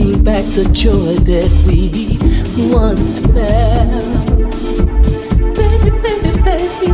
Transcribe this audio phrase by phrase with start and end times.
[0.00, 2.16] bring back the joy that we
[2.72, 4.02] once felt.
[5.54, 6.90] Baby, baby, baby.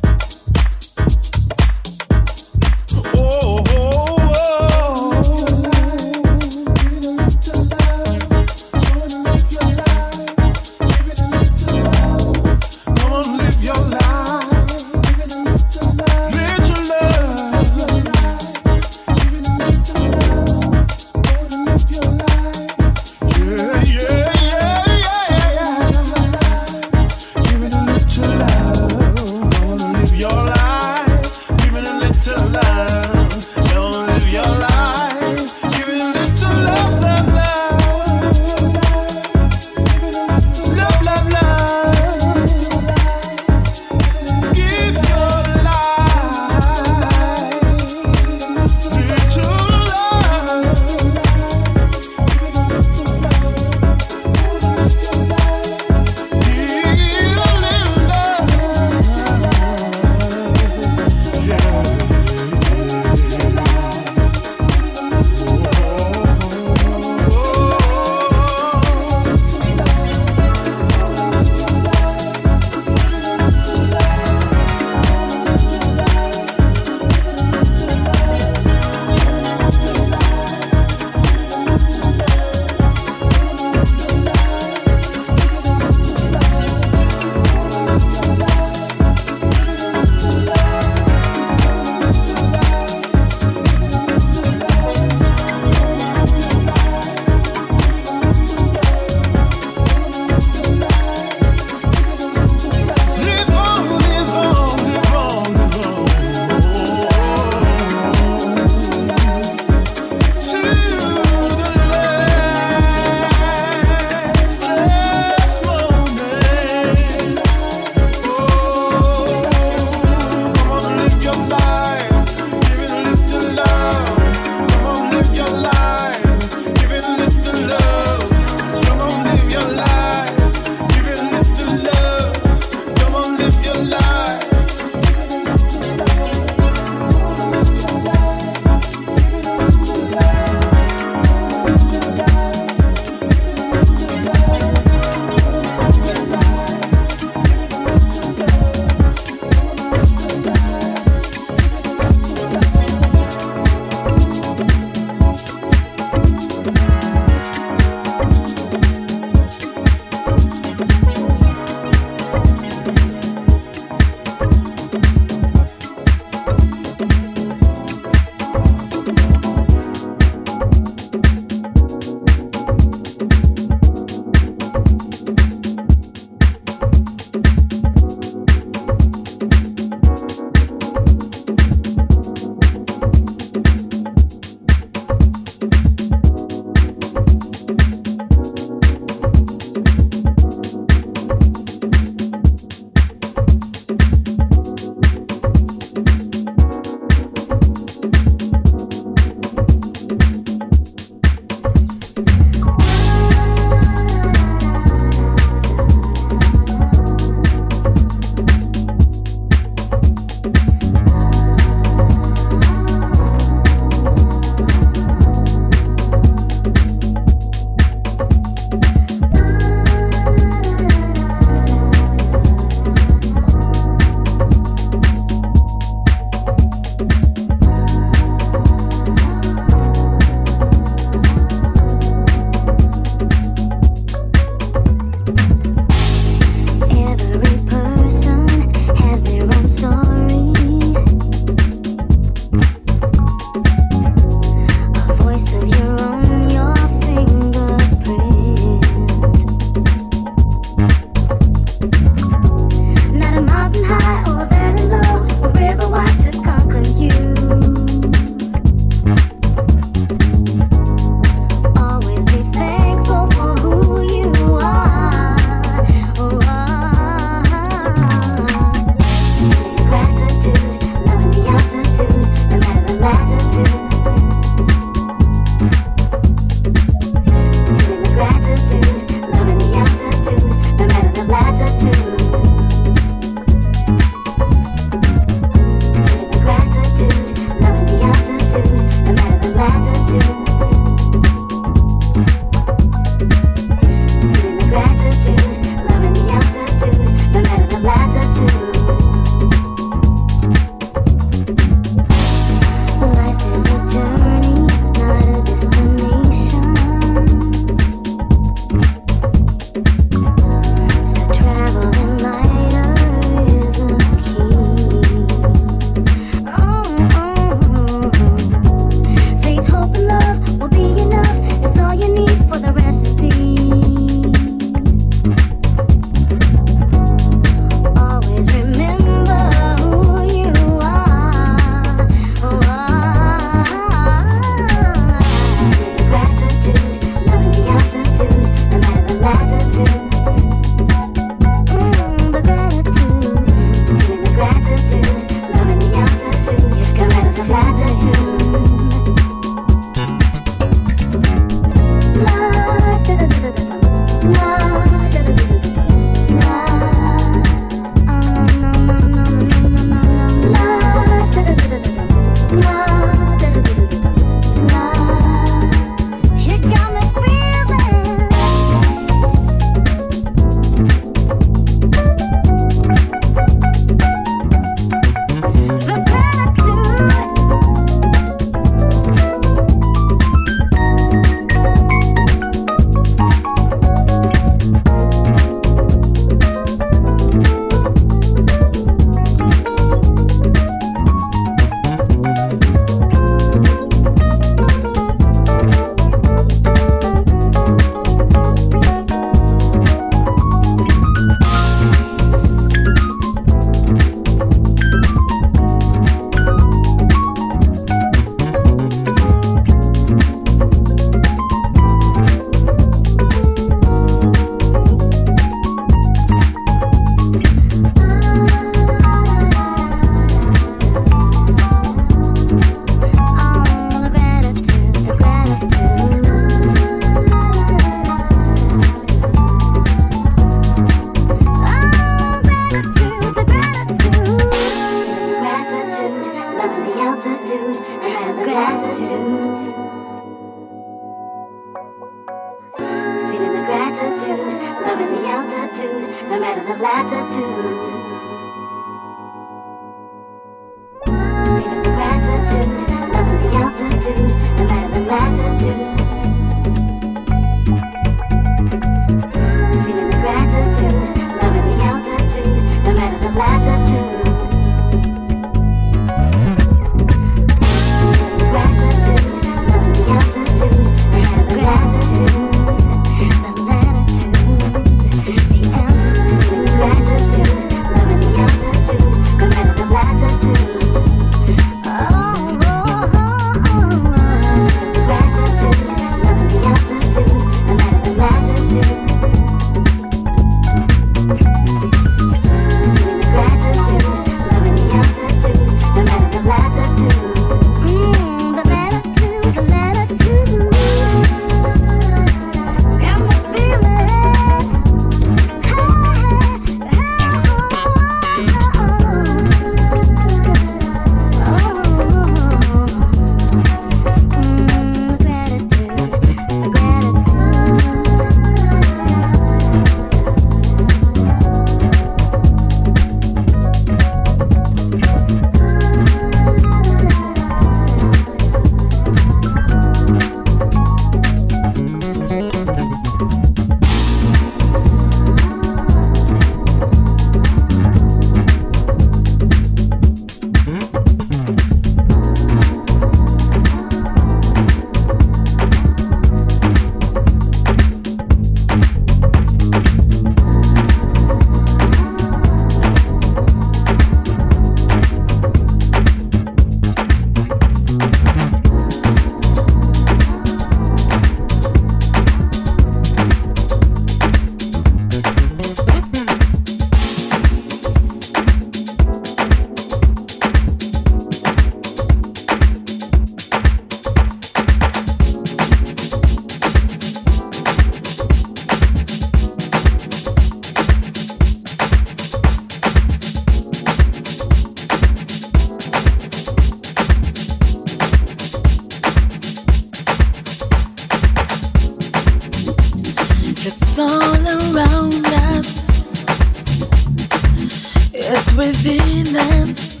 [598.28, 600.00] It's within us.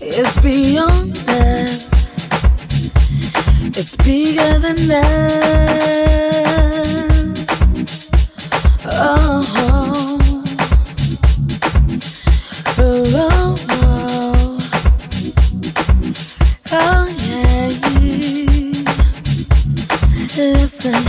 [0.00, 1.92] It's beyond us.
[3.78, 5.82] It's bigger than us.
[8.84, 10.18] Oh.
[12.78, 14.58] oh, oh, oh.
[16.72, 17.68] oh yeah.
[20.36, 21.04] Listen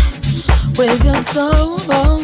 [0.77, 2.23] with your soul.